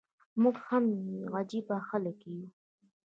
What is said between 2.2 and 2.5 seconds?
يو.